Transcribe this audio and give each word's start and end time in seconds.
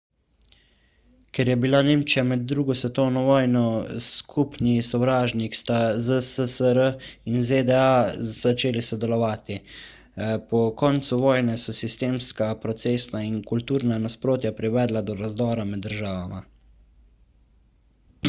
ker 1.37 1.49
je 1.49 1.55
bila 1.63 1.81
nemčija 1.87 2.21
med 2.29 2.45
2 2.51 2.75
svetovno 2.79 3.21
vojno 3.27 3.61
skupni 4.05 4.73
sovražnik 4.87 5.57
sta 5.59 5.77
zssr 6.07 6.79
in 7.33 7.45
zda 7.51 7.83
začeli 8.39 8.83
sodelovati 8.89 9.59
po 10.49 10.63
koncu 10.83 11.21
vojne 11.27 11.59
so 11.67 11.77
sistemska 11.83 12.49
procesna 12.67 13.25
in 13.29 13.39
kulturna 13.53 14.03
nasprotja 14.09 14.55
privedla 14.63 15.05
do 15.13 15.19
razdora 15.23 15.71
med 15.75 15.87
državama 15.91 16.43